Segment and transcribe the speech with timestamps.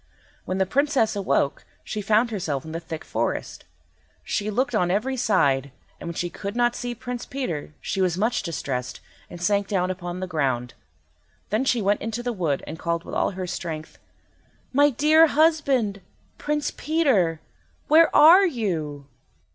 [0.45, 3.65] When the Princess awoke she found herself in the thick forest.
[4.23, 8.17] She looked on every side, and when she could not see Prince Peter, she was
[8.17, 10.73] much distressed, and sank down upon the ground.
[11.51, 13.99] Then she went into the wood, and called with all her strength—
[14.73, 16.01] "My dear husband,
[16.39, 17.39] Prince Peter,
[17.87, 19.05] where are you?"